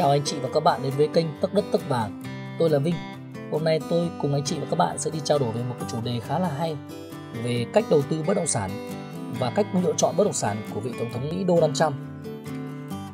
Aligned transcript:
chào 0.00 0.10
anh 0.10 0.24
chị 0.24 0.36
và 0.42 0.48
các 0.54 0.64
bạn 0.64 0.80
đến 0.82 0.92
với 0.96 1.08
kênh 1.08 1.26
Tấc 1.40 1.54
Đất 1.54 1.64
Tấc 1.72 1.88
Vàng. 1.88 2.22
Tôi 2.58 2.70
là 2.70 2.78
Vinh. 2.78 2.94
Hôm 3.50 3.64
nay 3.64 3.80
tôi 3.90 4.10
cùng 4.20 4.32
anh 4.32 4.44
chị 4.44 4.58
và 4.58 4.66
các 4.70 4.76
bạn 4.76 4.98
sẽ 4.98 5.10
đi 5.10 5.18
trao 5.24 5.38
đổi 5.38 5.52
về 5.52 5.62
một 5.68 5.74
cái 5.80 5.88
chủ 5.92 5.98
đề 6.04 6.20
khá 6.20 6.38
là 6.38 6.48
hay 6.58 6.76
về 7.44 7.66
cách 7.72 7.84
đầu 7.90 8.02
tư 8.02 8.24
bất 8.26 8.34
động 8.34 8.46
sản 8.46 8.70
và 9.38 9.52
cách 9.56 9.66
lựa 9.82 9.92
chọn 9.96 10.14
bất 10.16 10.24
động 10.24 10.32
sản 10.32 10.56
của 10.74 10.80
vị 10.80 10.92
tổng 10.98 11.08
thống 11.12 11.30
Mỹ 11.30 11.44
Donald 11.48 11.76
Trump. 11.76 11.94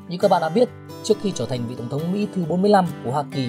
Như 0.09 0.19
các 0.21 0.31
bạn 0.31 0.41
đã 0.41 0.49
biết, 0.49 0.69
trước 1.05 1.15
khi 1.23 1.33
trở 1.35 1.47
thành 1.47 1.67
vị 1.69 1.75
tổng 1.75 1.89
thống 1.89 2.13
Mỹ 2.13 2.29
thứ 2.35 2.45
45 2.49 2.87
của 3.05 3.11
Hoa 3.11 3.25
Kỳ, 3.33 3.49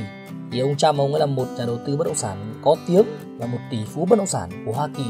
thì 0.52 0.60
ông 0.60 0.78
Trump 0.78 0.98
ông 0.98 1.14
ấy 1.14 1.20
là 1.20 1.26
một 1.26 1.48
nhà 1.58 1.66
đầu 1.66 1.78
tư 1.86 1.98
bất 1.98 2.08
động 2.08 2.16
sản 2.16 2.54
có 2.64 2.76
tiếng 2.88 3.06
và 3.38 3.48
một 3.48 3.60
tỷ 3.72 3.78
phú 3.86 4.06
bất 4.06 4.20
động 4.20 4.28
sản 4.28 4.50
của 4.66 4.72
Hoa 4.72 4.88
Kỳ. 4.98 5.06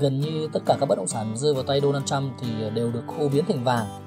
Gần 0.00 0.20
như 0.20 0.48
tất 0.52 0.60
cả 0.66 0.76
các 0.80 0.86
bất 0.86 0.98
động 0.98 1.08
sản 1.08 1.32
rơi 1.36 1.54
vào 1.54 1.62
tay 1.62 1.80
Donald 1.80 2.04
Trump 2.04 2.32
thì 2.40 2.48
đều 2.74 2.90
được 2.92 3.04
hô 3.18 3.28
biến 3.28 3.44
thành 3.48 3.64
vàng 3.64 4.01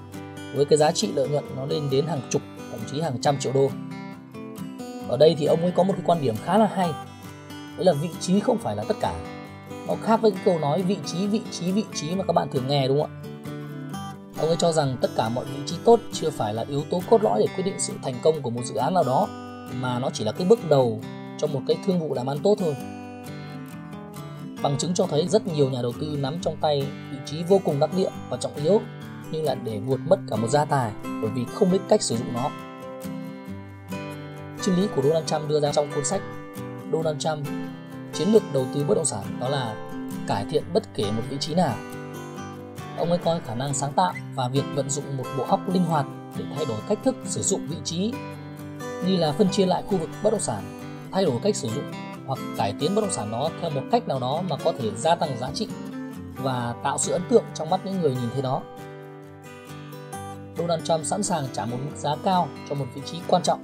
với 0.55 0.65
cái 0.65 0.77
giá 0.77 0.91
trị 0.91 1.09
lợi 1.15 1.27
nhuận 1.29 1.43
nó 1.55 1.65
lên 1.65 1.89
đến 1.89 2.07
hàng 2.07 2.21
chục, 2.29 2.41
thậm 2.71 2.79
chí 2.91 3.01
hàng 3.01 3.21
trăm 3.21 3.39
triệu 3.39 3.53
đô. 3.53 3.69
Ở 5.07 5.17
đây 5.17 5.35
thì 5.39 5.45
ông 5.45 5.61
ấy 5.61 5.71
có 5.71 5.83
một 5.83 5.93
cái 5.97 6.03
quan 6.05 6.21
điểm 6.21 6.35
khá 6.45 6.57
là 6.57 6.69
hay. 6.75 6.89
Đấy 7.49 7.85
là 7.85 7.93
vị 7.93 8.09
trí 8.19 8.39
không 8.39 8.57
phải 8.57 8.75
là 8.75 8.83
tất 8.87 8.97
cả. 9.01 9.13
Nó 9.87 9.95
khác 10.03 10.21
với 10.21 10.31
cái 10.31 10.41
câu 10.45 10.59
nói 10.59 10.81
vị 10.81 10.97
trí 11.05 11.27
vị 11.27 11.41
trí 11.51 11.71
vị 11.71 11.83
trí 11.93 12.15
mà 12.15 12.23
các 12.23 12.33
bạn 12.33 12.47
thường 12.51 12.67
nghe, 12.67 12.87
đúng 12.87 13.01
không 13.01 13.11
ạ? 13.11 13.21
Ông 14.39 14.47
ấy 14.47 14.55
cho 14.59 14.71
rằng 14.71 14.97
tất 15.01 15.11
cả 15.15 15.29
mọi 15.29 15.45
vị 15.45 15.63
trí 15.65 15.75
tốt 15.85 15.99
chưa 16.13 16.29
phải 16.29 16.53
là 16.53 16.65
yếu 16.69 16.83
tố 16.89 17.01
cốt 17.09 17.23
lõi 17.23 17.39
để 17.39 17.47
quyết 17.55 17.63
định 17.63 17.79
sự 17.79 17.93
thành 18.03 18.15
công 18.23 18.41
của 18.41 18.49
một 18.49 18.61
dự 18.65 18.75
án 18.75 18.93
nào 18.93 19.03
đó, 19.03 19.27
mà 19.73 19.99
nó 19.99 20.09
chỉ 20.13 20.23
là 20.23 20.31
cái 20.31 20.47
bước 20.47 20.69
đầu 20.69 21.01
cho 21.37 21.47
một 21.47 21.61
cái 21.67 21.77
thương 21.85 21.99
vụ 21.99 22.13
làm 22.13 22.29
ăn 22.29 22.37
tốt 22.43 22.55
thôi. 22.59 22.75
Bằng 24.61 24.77
chứng 24.77 24.93
cho 24.93 25.07
thấy 25.09 25.27
rất 25.27 25.47
nhiều 25.47 25.69
nhà 25.69 25.81
đầu 25.81 25.93
tư 26.01 26.17
nắm 26.19 26.37
trong 26.41 26.55
tay 26.61 26.87
vị 27.11 27.17
trí 27.25 27.43
vô 27.43 27.61
cùng 27.65 27.79
đắc 27.79 27.89
địa 27.97 28.09
và 28.29 28.37
trọng 28.37 28.55
yếu 28.55 28.81
nhưng 29.35 29.45
là 29.45 29.55
để 29.55 29.79
vuột 29.79 29.99
mất 30.05 30.17
cả 30.29 30.35
một 30.35 30.47
gia 30.47 30.65
tài 30.65 30.91
bởi 31.03 31.31
vì 31.35 31.45
không 31.53 31.71
biết 31.71 31.79
cách 31.89 32.01
sử 32.01 32.17
dụng 32.17 32.33
nó. 32.33 32.49
Triết 34.61 34.77
lý 34.77 34.87
của 34.95 35.01
Donald 35.01 35.25
Trump 35.25 35.49
đưa 35.49 35.59
ra 35.59 35.71
trong 35.71 35.91
cuốn 35.95 36.05
sách 36.05 36.21
Donald 36.91 37.19
Trump 37.19 37.47
chiến 38.13 38.27
lược 38.33 38.43
đầu 38.53 38.65
tư 38.75 38.85
bất 38.87 38.95
động 38.95 39.05
sản 39.05 39.23
đó 39.39 39.49
là 39.49 39.89
cải 40.27 40.45
thiện 40.49 40.63
bất 40.73 40.83
kể 40.93 41.03
một 41.03 41.23
vị 41.29 41.37
trí 41.39 41.53
nào. 41.53 41.75
Ông 42.97 43.09
ấy 43.09 43.17
coi 43.17 43.39
khả 43.39 43.55
năng 43.55 43.73
sáng 43.73 43.93
tạo 43.93 44.13
và 44.35 44.47
việc 44.47 44.63
vận 44.75 44.89
dụng 44.89 45.17
một 45.17 45.23
bộ 45.37 45.43
óc 45.43 45.59
linh 45.73 45.83
hoạt 45.83 46.05
để 46.37 46.45
thay 46.55 46.65
đổi 46.65 46.77
cách 46.89 46.99
thức 47.03 47.15
sử 47.25 47.41
dụng 47.41 47.67
vị 47.67 47.77
trí 47.83 48.13
như 49.05 49.17
là 49.17 49.31
phân 49.31 49.49
chia 49.49 49.65
lại 49.65 49.83
khu 49.87 49.97
vực 49.97 50.09
bất 50.23 50.29
động 50.29 50.41
sản, 50.41 50.81
thay 51.11 51.25
đổi 51.25 51.35
cách 51.43 51.55
sử 51.55 51.67
dụng 51.67 51.91
hoặc 52.25 52.39
cải 52.57 52.73
tiến 52.79 52.95
bất 52.95 53.01
động 53.01 53.11
sản 53.11 53.31
đó 53.31 53.49
theo 53.61 53.69
một 53.69 53.81
cách 53.91 54.07
nào 54.07 54.19
đó 54.19 54.41
mà 54.49 54.55
có 54.63 54.73
thể 54.79 54.91
gia 54.97 55.15
tăng 55.15 55.37
giá 55.39 55.49
trị 55.53 55.67
và 56.35 56.75
tạo 56.83 56.97
sự 56.97 57.11
ấn 57.11 57.21
tượng 57.29 57.43
trong 57.53 57.69
mắt 57.69 57.81
những 57.85 58.01
người 58.01 58.11
nhìn 58.11 58.29
thấy 58.33 58.41
đó. 58.41 58.61
Donald 60.67 60.87
Trump 60.87 61.05
sẵn 61.05 61.23
sàng 61.23 61.47
trả 61.53 61.65
một 61.65 61.77
mức 61.85 61.95
giá 61.95 62.15
cao 62.23 62.47
cho 62.69 62.75
một 62.75 62.85
vị 62.95 63.01
trí 63.05 63.17
quan 63.27 63.43
trọng. 63.43 63.63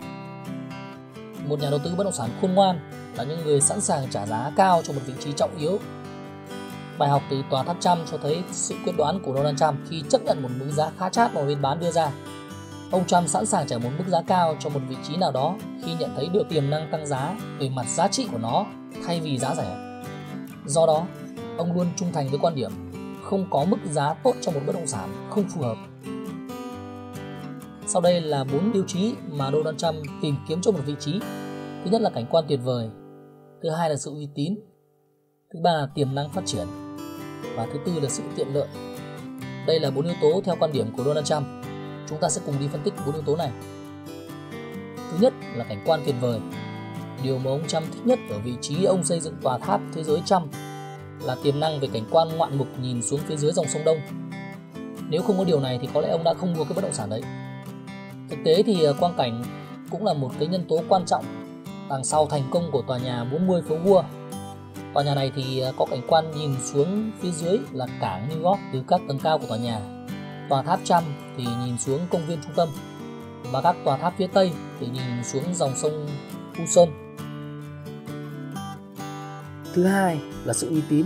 Một 1.48 1.60
nhà 1.60 1.70
đầu 1.70 1.80
tư 1.80 1.96
bất 1.98 2.04
động 2.04 2.14
sản 2.14 2.30
khôn 2.42 2.54
ngoan 2.54 2.80
là 3.18 3.24
những 3.24 3.46
người 3.46 3.62
sẵn 3.62 3.82
sàng 3.82 4.08
trả 4.10 4.26
giá 4.26 4.52
cao 4.56 4.82
cho 4.84 4.94
một 4.94 5.02
vị 5.06 5.14
trí 5.20 5.32
trọng 5.32 5.58
yếu. 5.58 5.80
Bài 6.98 7.10
học 7.10 7.22
từ 7.30 7.42
tòa 7.50 7.64
tháp 7.64 7.78
Trump 7.80 7.98
cho 8.12 8.18
thấy 8.18 8.44
sự 8.52 8.76
quyết 8.86 8.94
đoán 8.98 9.20
của 9.24 9.34
Donald 9.36 9.60
Trump 9.60 9.76
khi 9.90 10.04
chấp 10.10 10.22
nhận 10.22 10.42
một 10.44 10.50
mức 10.60 10.72
giá 10.72 10.92
khá 10.98 11.10
chát 11.10 11.34
mà 11.34 11.44
bên 11.46 11.62
bán 11.62 11.80
đưa 11.80 11.92
ra. 11.92 12.12
Ông 12.92 13.08
Trump 13.08 13.30
sẵn 13.30 13.46
sàng 13.46 13.68
trả 13.68 13.78
một 13.78 13.90
mức 13.98 14.04
giá 14.08 14.22
cao 14.22 14.56
cho 14.60 14.70
một 14.70 14.80
vị 14.90 14.96
trí 15.08 15.18
nào 15.18 15.32
đó 15.32 15.56
khi 15.86 15.94
nhận 16.00 16.14
thấy 16.16 16.30
được 16.30 16.44
tiềm 16.50 16.70
năng 16.70 16.92
tăng 16.92 17.08
giá 17.08 17.36
về 17.60 17.70
mặt 17.70 17.86
giá 17.90 18.08
trị 18.08 18.28
của 18.32 18.38
nó 18.38 18.66
thay 19.06 19.20
vì 19.20 19.38
giá 19.38 19.56
rẻ. 19.56 20.02
Do 20.66 20.86
đó, 20.86 21.06
ông 21.58 21.74
luôn 21.74 21.88
trung 21.96 22.12
thành 22.14 22.30
với 22.30 22.40
quan 22.40 22.56
điểm 22.56 22.72
không 23.24 23.48
có 23.50 23.66
mức 23.66 23.78
giá 23.92 24.14
tốt 24.14 24.34
cho 24.42 24.52
một 24.52 24.60
bất 24.68 24.76
động 24.76 24.88
sản 24.88 25.28
không 25.30 25.44
phù 25.50 25.62
hợp 25.62 25.78
sau 27.94 28.02
đây 28.02 28.22
là 28.22 28.44
bốn 28.44 28.72
tiêu 28.74 28.84
chí 28.88 29.14
mà 29.32 29.52
Donald 29.52 29.78
Trump 29.78 29.96
tìm 30.22 30.36
kiếm 30.48 30.62
cho 30.62 30.72
một 30.72 30.80
vị 30.86 30.96
trí. 31.00 31.20
Thứ 31.84 31.92
nhất 31.92 32.02
là 32.02 32.10
cảnh 32.10 32.26
quan 32.32 32.46
tuyệt 32.48 32.60
vời, 32.64 32.90
thứ 33.64 33.70
hai 33.70 33.90
là 33.90 33.96
sự 33.96 34.12
uy 34.12 34.30
tín, 34.36 34.56
thứ 35.54 35.60
ba 35.64 35.72
là 35.72 35.88
tiềm 35.96 36.16
năng 36.16 36.32
phát 36.32 36.42
triển 36.46 36.68
và 37.56 37.68
thứ 37.74 37.80
tư 37.86 38.00
là 38.00 38.10
sự 38.10 38.24
tiện 38.36 38.48
lợi. 38.54 38.68
Đây 39.68 39.80
là 39.80 39.92
bốn 39.92 40.06
yếu 40.06 40.16
tố 40.22 40.42
theo 40.44 40.56
quan 40.60 40.72
điểm 40.72 40.88
của 40.98 41.04
Donald 41.04 41.26
Trump. 41.26 41.48
Chúng 42.10 42.18
ta 42.22 42.30
sẽ 42.30 42.42
cùng 42.46 42.56
đi 42.60 42.68
phân 42.68 42.82
tích 42.84 42.94
bốn 43.06 43.16
yếu 43.16 43.24
tố 43.26 43.36
này. 43.36 43.52
Thứ 45.12 45.18
nhất 45.22 45.34
là 45.56 45.64
cảnh 45.64 45.84
quan 45.86 46.02
tuyệt 46.06 46.16
vời. 46.22 46.40
Điều 47.24 47.38
mà 47.38 47.52
ông 47.52 47.68
Trump 47.68 47.86
thích 47.94 48.06
nhất 48.06 48.20
ở 48.30 48.40
vị 48.40 48.54
trí 48.62 48.84
ông 48.84 49.04
xây 49.04 49.20
dựng 49.20 49.36
tòa 49.42 49.58
tháp 49.58 49.82
thế 49.94 50.04
giới 50.04 50.22
Trump 50.26 50.54
là 51.24 51.36
tiềm 51.44 51.60
năng 51.60 51.80
về 51.80 51.88
cảnh 51.94 52.06
quan 52.12 52.38
ngoạn 52.38 52.58
mục 52.58 52.68
nhìn 52.82 53.02
xuống 53.02 53.20
phía 53.20 53.36
dưới 53.36 53.52
dòng 53.52 53.68
sông 53.68 53.84
Đông. 53.86 53.98
Nếu 55.10 55.22
không 55.22 55.38
có 55.38 55.44
điều 55.44 55.60
này 55.60 55.80
thì 55.82 55.88
có 55.94 56.02
lẽ 56.02 56.10
ông 56.10 56.24
đã 56.24 56.34
không 56.34 56.54
mua 56.54 56.64
cái 56.64 56.74
bất 56.74 56.82
động 56.82 56.94
sản 56.94 57.10
đấy. 57.10 57.22
Thực 58.32 58.38
tế 58.46 58.64
thì 58.64 58.84
ờ, 58.84 58.94
quang 59.00 59.14
cảnh 59.18 59.44
cũng 59.90 60.06
là 60.06 60.14
một 60.14 60.32
cái 60.40 60.48
nhân 60.48 60.66
tố 60.70 60.82
quan 60.90 61.06
trọng 61.06 61.26
đằng 61.90 62.04
sau 62.04 62.28
thành 62.28 62.44
công 62.52 62.72
của 62.72 62.82
tòa 62.82 62.98
nhà 62.98 63.24
40 63.32 63.62
phố 63.70 63.76
Vua. 63.76 64.04
Tòa 64.94 65.04
nhà 65.04 65.16
này 65.16 65.32
thì 65.36 65.60
ờ, 65.60 65.74
có 65.78 65.86
cảnh 65.86 66.02
quan 66.08 66.32
nhìn 66.32 66.56
xuống 66.64 67.12
phía 67.20 67.32
dưới 67.32 67.60
là 67.72 67.86
cảng 68.02 68.30
New 68.30 68.44
York 68.44 68.60
từ 68.74 68.84
các 68.88 69.02
tầng 69.08 69.20
cao 69.24 69.38
của 69.38 69.46
tòa 69.46 69.58
nhà. 69.58 69.80
Tòa 70.50 70.64
tháp 70.64 70.80
Trump 70.84 71.04
thì 71.38 71.44
nhìn 71.66 71.78
xuống 71.78 72.00
công 72.10 72.26
viên 72.28 72.40
trung 72.44 72.54
tâm 72.56 72.70
và 73.52 73.62
các 73.62 73.76
tòa 73.86 73.98
tháp 73.98 74.14
phía 74.18 74.28
tây 74.28 74.52
thì 74.80 74.88
nhìn 74.88 75.24
xuống 75.24 75.44
dòng 75.54 75.76
sông 75.76 76.08
Hudson. 76.58 76.90
Thứ 79.74 79.84
hai 79.84 80.20
là 80.46 80.54
sự 80.54 80.70
uy 80.70 80.82
tín. 80.90 81.06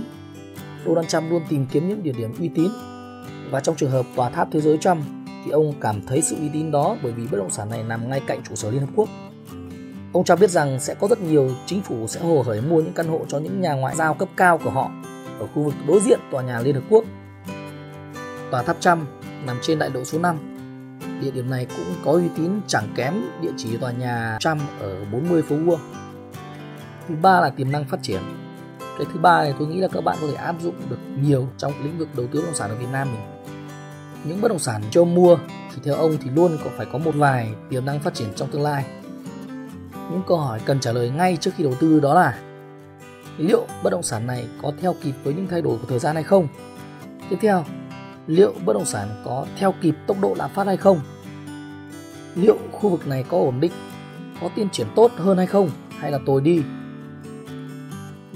Donald 0.85 1.07
Trump 1.07 1.31
luôn 1.31 1.41
tìm 1.49 1.65
kiếm 1.71 1.89
những 1.89 2.03
địa 2.03 2.13
điểm 2.17 2.33
uy 2.39 2.49
tín 2.55 2.69
và 3.51 3.59
trong 3.59 3.75
trường 3.75 3.91
hợp 3.91 4.05
tòa 4.15 4.29
tháp 4.29 4.47
thế 4.51 4.61
giới 4.61 4.77
Trump 4.77 4.99
thì 5.45 5.51
ông 5.51 5.73
cảm 5.81 6.01
thấy 6.07 6.21
sự 6.21 6.35
uy 6.35 6.49
tín 6.49 6.71
đó 6.71 6.97
bởi 7.03 7.11
vì 7.11 7.27
bất 7.27 7.37
động 7.37 7.49
sản 7.49 7.69
này 7.69 7.83
nằm 7.83 8.09
ngay 8.09 8.21
cạnh 8.27 8.43
trụ 8.43 8.55
sở 8.55 8.71
Liên 8.71 8.81
Hợp 8.81 8.89
Quốc. 8.95 9.09
Ông 10.13 10.23
cho 10.23 10.35
biết 10.35 10.49
rằng 10.49 10.79
sẽ 10.79 10.93
có 10.93 11.07
rất 11.07 11.21
nhiều 11.21 11.49
chính 11.65 11.81
phủ 11.81 12.07
sẽ 12.07 12.19
hồ 12.19 12.43
hởi 12.45 12.61
mua 12.61 12.81
những 12.81 12.93
căn 12.93 13.07
hộ 13.07 13.25
cho 13.27 13.39
những 13.39 13.61
nhà 13.61 13.73
ngoại 13.73 13.95
giao 13.95 14.13
cấp 14.13 14.29
cao 14.37 14.57
của 14.57 14.69
họ 14.69 14.91
ở 15.39 15.47
khu 15.47 15.63
vực 15.63 15.73
đối 15.87 15.99
diện 15.99 16.19
tòa 16.31 16.43
nhà 16.43 16.59
Liên 16.59 16.75
Hợp 16.75 16.81
Quốc. 16.89 17.03
Tòa 18.51 18.63
tháp 18.63 18.77
trăm 18.79 19.05
nằm 19.45 19.57
trên 19.61 19.79
đại 19.79 19.89
lộ 19.89 20.03
số 20.03 20.19
5. 20.19 20.37
Địa 21.21 21.31
điểm 21.31 21.49
này 21.49 21.67
cũng 21.77 21.95
có 22.05 22.11
uy 22.11 22.27
tín 22.37 22.51
chẳng 22.67 22.87
kém 22.95 23.13
địa 23.41 23.51
chỉ 23.57 23.77
tòa 23.77 23.91
nhà 23.91 24.37
trăm 24.39 24.59
ở 24.79 25.05
40 25.11 25.41
phố 25.41 25.55
vuông. 25.55 25.79
Thứ 27.07 27.15
ba 27.21 27.39
là 27.39 27.49
tiềm 27.49 27.71
năng 27.71 27.85
phát 27.85 27.99
triển. 28.01 28.21
Cái 28.79 29.07
thứ 29.13 29.19
ba 29.19 29.43
này 29.43 29.53
tôi 29.59 29.67
nghĩ 29.67 29.79
là 29.79 29.87
các 29.87 30.03
bạn 30.03 30.17
có 30.21 30.27
thể 30.27 30.35
áp 30.35 30.55
dụng 30.61 30.75
được 30.89 30.99
nhiều 31.21 31.47
trong 31.57 31.73
lĩnh 31.83 31.97
vực 31.97 32.07
đầu 32.17 32.27
tư 32.27 32.39
bất 32.39 32.45
động 32.45 32.55
sản 32.55 32.69
ở 32.69 32.75
Việt 32.75 32.89
Nam 32.91 33.07
mình 33.11 33.21
những 34.27 34.41
bất 34.41 34.47
động 34.47 34.59
sản 34.59 34.81
cho 34.91 35.03
mua 35.03 35.37
thì 35.75 35.81
theo 35.83 35.95
ông 35.95 36.17
thì 36.21 36.29
luôn 36.29 36.57
có 36.63 36.69
phải 36.77 36.85
có 36.91 36.97
một 36.97 37.15
vài 37.15 37.53
tiềm 37.69 37.85
năng 37.85 37.99
phát 37.99 38.13
triển 38.13 38.27
trong 38.35 38.51
tương 38.51 38.61
lai. 38.61 38.85
Những 39.93 40.21
câu 40.27 40.37
hỏi 40.37 40.59
cần 40.65 40.79
trả 40.79 40.91
lời 40.91 41.09
ngay 41.09 41.37
trước 41.41 41.51
khi 41.57 41.63
đầu 41.63 41.73
tư 41.79 41.99
đó 41.99 42.13
là 42.13 42.39
liệu 43.37 43.65
bất 43.83 43.89
động 43.89 44.03
sản 44.03 44.27
này 44.27 44.47
có 44.61 44.71
theo 44.81 44.95
kịp 45.03 45.13
với 45.23 45.33
những 45.33 45.47
thay 45.47 45.61
đổi 45.61 45.77
của 45.77 45.87
thời 45.87 45.99
gian 45.99 46.15
hay 46.15 46.23
không? 46.23 46.47
Tiếp 47.29 47.37
theo, 47.41 47.65
liệu 48.27 48.53
bất 48.65 48.73
động 48.73 48.85
sản 48.85 49.21
có 49.25 49.45
theo 49.57 49.73
kịp 49.81 49.95
tốc 50.07 50.17
độ 50.21 50.35
lạm 50.37 50.49
phát 50.53 50.67
hay 50.67 50.77
không? 50.77 50.99
Liệu 52.35 52.57
khu 52.71 52.89
vực 52.89 53.07
này 53.07 53.25
có 53.29 53.37
ổn 53.37 53.59
định, 53.59 53.71
có 54.41 54.49
tiến 54.55 54.69
triển 54.69 54.87
tốt 54.95 55.11
hơn 55.15 55.37
hay 55.37 55.47
không 55.47 55.69
hay 55.99 56.11
là 56.11 56.19
tồi 56.25 56.41
đi? 56.41 56.61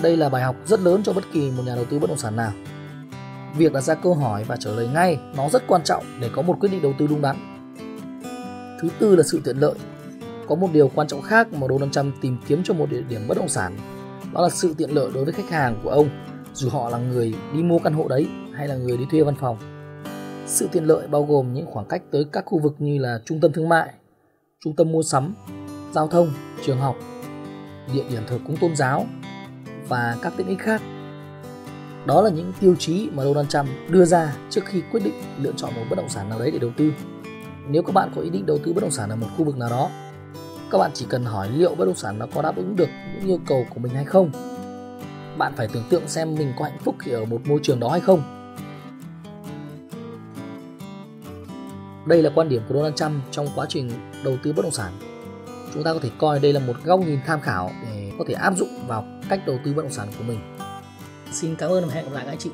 Đây 0.02 0.18
là 0.18 0.30
bài 0.30 0.44
học 0.44 0.56
rất 0.66 0.80
lớn 0.80 1.04
cho 1.04 1.14
bất 1.14 1.24
kỳ 1.34 1.52
một 1.52 1.64
nhà 1.66 1.76
đầu 1.76 1.86
tư 1.86 2.00
bất 2.00 2.10
động 2.10 2.18
sản 2.18 2.36
nào 2.36 2.52
việc 3.58 3.74
đặt 3.74 3.82
ra 3.82 3.96
câu 3.96 4.14
hỏi 4.14 4.44
và 4.44 4.56
trả 4.56 4.72
lời 4.72 4.88
ngay, 4.94 5.20
nó 5.36 5.50
rất 5.50 5.64
quan 5.68 5.84
trọng 5.84 6.04
để 6.22 6.30
có 6.36 6.42
một 6.42 6.58
quyết 6.60 6.70
định 6.72 6.82
đầu 6.82 6.94
tư 7.00 7.08
đúng 7.08 7.22
đắn. 7.22 7.36
Thứ 8.82 8.90
tư 9.00 9.16
là 9.16 9.24
sự 9.24 9.42
tiện 9.44 9.58
lợi. 9.58 9.74
Có 10.48 10.56
một 10.56 10.68
điều 10.74 10.92
quan 10.96 11.08
trọng 11.08 11.22
khác 11.22 11.54
mà 11.54 11.68
Donald 11.70 11.92
Trump 11.92 12.16
tìm 12.22 12.38
kiếm 12.48 12.62
cho 12.64 12.74
một 12.74 12.90
địa 12.90 13.02
điểm 13.10 13.22
bất 13.28 13.38
động 13.38 13.50
sản, 13.50 13.78
đó 14.34 14.42
là 14.42 14.50
sự 14.50 14.76
tiện 14.78 14.90
lợi 14.90 15.12
đối 15.14 15.26
với 15.26 15.34
khách 15.34 15.50
hàng 15.50 15.80
của 15.84 15.90
ông, 15.90 16.10
dù 16.54 16.70
họ 16.70 16.90
là 16.90 16.98
người 16.98 17.34
đi 17.54 17.64
mua 17.64 17.80
căn 17.80 17.94
hộ 17.94 18.08
đấy 18.08 18.28
hay 18.54 18.68
là 18.68 18.76
người 18.76 18.98
đi 18.98 19.06
thuê 19.12 19.24
văn 19.24 19.36
phòng. 19.36 19.58
Sự 20.48 20.70
tiện 20.72 20.84
lợi 20.84 21.08
bao 21.08 21.24
gồm 21.24 21.54
những 21.54 21.66
khoảng 21.66 21.86
cách 21.86 22.02
tới 22.12 22.26
các 22.32 22.44
khu 22.46 22.60
vực 22.60 22.76
như 22.80 22.98
là 23.00 23.20
trung 23.26 23.40
tâm 23.42 23.52
thương 23.52 23.70
mại, 23.70 23.94
trung 24.64 24.76
tâm 24.76 24.92
mua 24.92 25.04
sắm, 25.04 25.36
giao 25.92 26.08
thông, 26.08 26.32
trường 26.66 26.78
học, 26.78 26.96
địa 27.94 28.04
điểm 28.10 28.22
thờ 28.28 28.40
cúng 28.48 28.58
tôn 28.58 28.76
giáo 28.76 29.06
và 29.88 30.18
các 30.22 30.34
tiện 30.38 30.48
ích 30.48 30.60
khác 30.60 30.82
đó 32.06 32.22
là 32.22 32.30
những 32.30 32.54
tiêu 32.60 32.76
chí 32.80 33.10
mà 33.14 33.24
Donald 33.24 33.50
Trump 33.50 33.68
đưa 33.90 34.06
ra 34.06 34.36
trước 34.50 34.62
khi 34.66 34.82
quyết 34.92 35.04
định 35.04 35.14
lựa 35.42 35.52
chọn 35.58 35.76
một 35.76 35.84
bất 35.90 35.96
động 35.96 36.10
sản 36.10 36.30
nào 36.30 36.40
đấy 36.40 36.52
để 36.52 36.60
đầu 36.60 36.72
tư. 36.78 36.92
Nếu 37.68 37.84
các 37.84 37.94
bạn 37.94 38.12
có 38.16 38.22
ý 38.22 38.30
định 38.30 38.46
đầu 38.46 38.58
tư 38.66 38.74
bất 38.74 38.82
động 38.82 38.92
sản 38.92 39.10
ở 39.10 39.16
một 39.16 39.28
khu 39.38 39.46
vực 39.46 39.58
nào 39.58 39.70
đó, 39.70 39.90
các 40.72 40.78
bạn 40.78 40.92
chỉ 40.94 41.06
cần 41.10 41.26
hỏi 41.26 41.50
liệu 41.50 41.76
bất 41.76 41.86
động 41.86 41.96
sản 41.96 42.20
nó 42.20 42.26
có 42.36 42.42
đáp 42.42 42.56
ứng 42.56 42.76
được 42.76 42.90
những 43.14 43.30
yêu 43.30 43.40
cầu 43.48 43.66
của 43.74 43.80
mình 43.80 43.94
hay 43.94 44.06
không. 44.06 44.32
Bạn 45.38 45.54
phải 45.56 45.68
tưởng 45.68 45.84
tượng 45.90 46.08
xem 46.08 46.36
mình 46.36 46.54
có 46.58 46.66
hạnh 46.66 46.78
phúc 46.84 46.96
khi 47.00 47.12
ở 47.12 47.26
một 47.26 47.42
môi 47.46 47.60
trường 47.64 47.80
đó 47.80 47.90
hay 47.90 48.00
không. 48.00 48.24
Đây 52.06 52.22
là 52.22 52.30
quan 52.36 52.50
điểm 52.50 52.62
của 52.70 52.76
Donald 52.76 52.96
Trump 52.96 53.14
trong 53.32 53.48
quá 53.56 53.66
trình 53.70 53.92
đầu 54.24 54.38
tư 54.44 54.54
bất 54.54 54.62
động 54.62 54.72
sản. 54.72 54.94
Chúng 55.74 55.84
ta 55.84 55.94
có 55.94 56.00
thể 56.00 56.10
coi 56.18 56.40
đây 56.40 56.54
là 56.54 56.60
một 56.60 56.74
góc 56.84 57.00
nhìn 57.00 57.20
tham 57.26 57.42
khảo 57.42 57.72
để 57.86 58.12
có 58.20 58.26
thể 58.28 58.34
áp 58.34 58.58
dụng 58.58 58.70
vào 58.88 59.06
cách 59.30 59.48
đầu 59.48 59.60
tư 59.66 59.74
bất 59.74 59.82
động 59.82 59.92
sản 59.92 60.08
của 60.18 60.24
mình. 60.24 60.59
Xin 61.32 61.56
cảm 61.56 61.72
ơn 61.72 61.86
và 61.88 61.94
hẹn 61.94 62.06
gặp 62.06 62.12
lại 62.14 62.26
các 62.26 62.32
anh 62.32 62.38
chị. 62.38 62.50